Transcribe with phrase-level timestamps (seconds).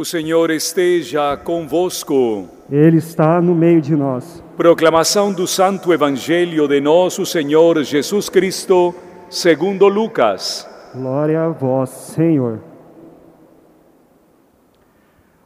[0.00, 2.48] O Senhor esteja convosco.
[2.72, 4.42] Ele está no meio de nós.
[4.56, 8.94] Proclamação do Santo Evangelho de nosso Senhor Jesus Cristo,
[9.28, 10.66] segundo Lucas.
[10.94, 12.60] Glória a vós, Senhor.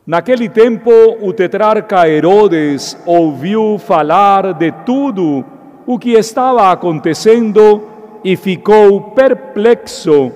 [0.06, 5.44] Naquele tempo, o tetrarca Herodes ouviu falar de tudo
[5.84, 7.82] o que estava acontecendo
[8.22, 10.30] e ficou perplexo,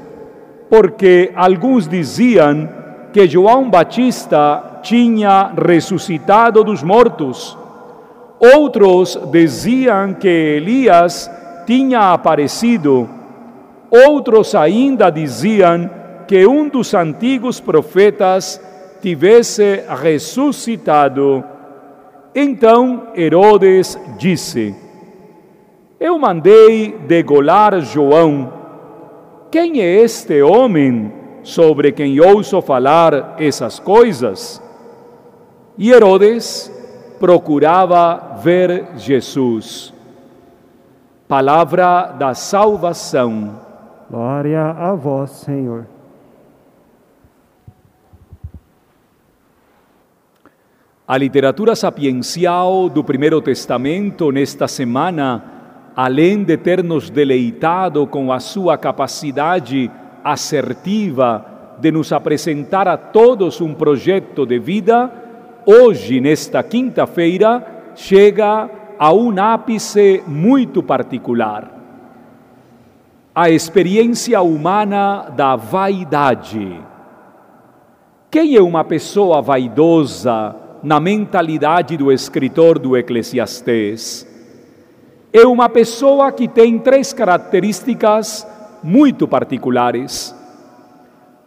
[0.69, 2.78] porque alguns diziam
[3.13, 7.57] que João Batista tinha ressuscitado dos mortos.
[8.39, 11.31] Outros diziam que Elias
[11.67, 13.09] tinha aparecido.
[13.91, 15.91] Outros ainda diziam
[16.27, 18.61] que um dos antigos profetas
[19.01, 21.43] tivesse ressuscitado.
[22.35, 24.75] Então Herodes disse:
[25.99, 28.53] Eu mandei degolar João.
[29.51, 31.18] Quem é este homem
[31.49, 34.63] sobre quem ouço falar essas coisas?
[35.79, 36.71] E Herodes
[37.19, 39.95] procurava ver Jesus.
[41.27, 43.61] Palavra da salvação.
[44.11, 45.87] Glória a vós, Senhor.
[51.07, 55.43] A literatura sapiencial do Primeiro Testamento nesta semana,
[55.97, 59.91] além de ter nos deleitado com a sua capacidade
[60.33, 65.11] assertiva de nos apresentar a todos um projeto de vida,
[65.65, 68.69] hoje, nesta quinta-feira, chega
[68.99, 71.71] a um ápice muito particular.
[73.35, 76.81] A experiência humana da vaidade.
[78.31, 84.27] Quem é uma pessoa vaidosa na mentalidade do escritor do Eclesiastés?
[85.33, 88.47] É uma pessoa que tem três características
[88.83, 90.35] muito particulares.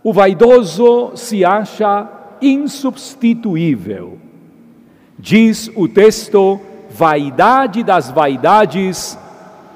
[0.04, 2.08] O vaidoso se acha
[2.42, 4.18] insubstituível.
[5.18, 6.60] Diz o texto:
[6.90, 9.18] vaidade das vaidades,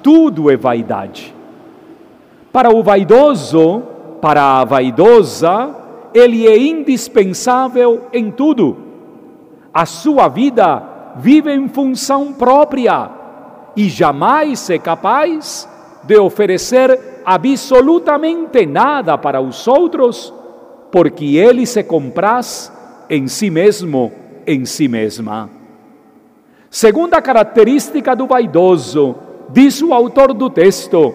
[0.02, 1.34] tudo é vaidade.
[2.52, 3.84] Para o vaidoso,
[4.22, 5.76] para a vaidosa,
[6.14, 8.78] ele é indispensável em tudo.
[9.74, 10.82] A sua vida
[11.18, 13.10] vive em função própria
[13.76, 15.68] e jamais é capaz
[16.04, 20.34] de oferecer absolutamente nada para os outros,
[20.92, 22.72] porque ele se compraz
[23.10, 24.12] em si mesmo,
[24.46, 25.50] em si mesma.
[26.70, 29.16] Segunda característica do vaidoso,
[29.50, 31.14] diz o autor do texto: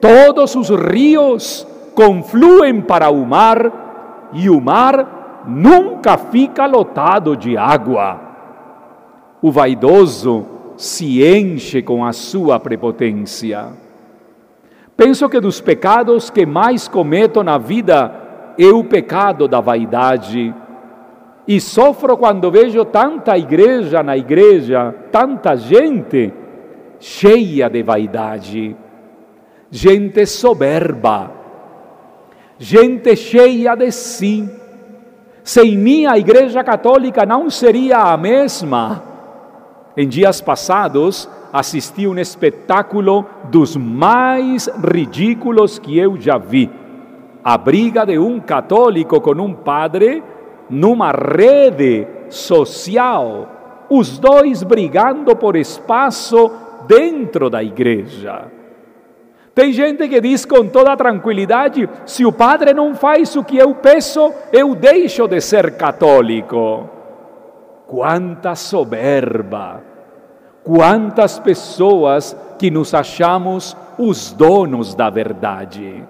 [0.00, 8.20] todos os rios confluem para o mar e o mar nunca fica lotado de água.
[9.42, 10.46] O vaidoso
[10.76, 13.68] se enche com a sua prepotência.
[15.00, 20.54] Penso que dos pecados que mais cometo na vida é o pecado da vaidade.
[21.48, 26.34] E sofro quando vejo tanta igreja na igreja, tanta gente
[26.98, 28.76] cheia de vaidade,
[29.70, 31.30] gente soberba,
[32.58, 34.46] gente cheia de si.
[35.42, 39.02] Sem mim a igreja católica não seria a mesma.
[39.96, 46.70] Em dias passados, assisti um espetáculo dos mais ridículos que eu já vi.
[47.42, 50.22] A briga de um católico com um padre
[50.68, 56.50] numa rede social, os dois brigando por espaço
[56.86, 58.44] dentro da igreja.
[59.54, 63.74] Tem gente que diz com toda tranquilidade: se o padre não faz o que eu
[63.74, 66.88] peço, eu deixo de ser católico.
[67.86, 69.89] Quanta soberba!
[70.70, 76.04] Quantas pessoas que nos achamos os donos da verdade.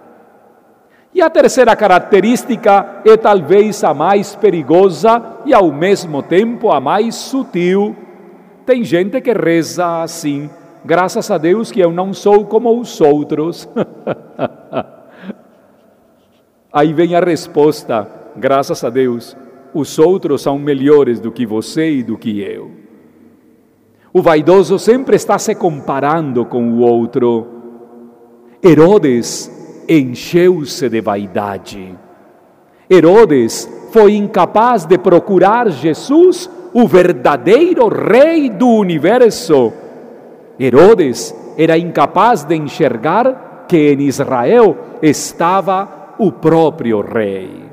[1.15, 7.15] E a terceira característica é talvez a mais perigosa e ao mesmo tempo a mais
[7.15, 7.97] sutil.
[8.66, 10.50] Tem gente que reza assim:
[10.84, 13.66] graças a Deus que eu não sou como os outros.
[16.71, 18.06] Aí vem a resposta:
[18.37, 19.34] graças a Deus,
[19.72, 22.90] os outros são melhores do que você e do que eu.
[24.12, 27.47] O vaidoso sempre está se comparando com o outro.
[28.62, 29.51] Herodes
[29.89, 31.97] encheu-se de vaidade.
[32.89, 39.72] Herodes foi incapaz de procurar Jesus, o verdadeiro rei do universo.
[40.59, 47.71] Herodes era incapaz de enxergar que em Israel estava o próprio rei.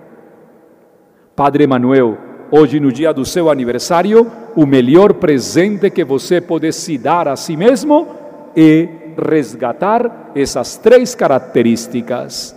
[1.36, 2.18] Padre Manuel,
[2.52, 7.36] hoje no dia do seu aniversário, o melhor presente que você pode se dar a
[7.36, 8.08] si mesmo
[8.56, 12.56] é resgatar essas três características.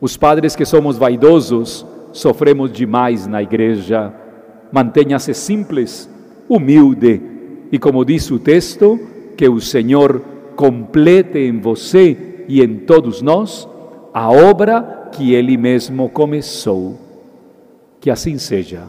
[0.00, 4.12] Os padres que somos vaidosos sofremos demais na igreja.
[4.70, 6.08] Mantenha-se simples,
[6.48, 7.20] humilde
[7.72, 8.98] e, como diz o texto,
[9.36, 10.20] que o Senhor
[10.54, 13.68] complete em você e em todos nós
[14.12, 17.05] a obra que Ele mesmo começou.
[18.06, 18.86] Que assim seja.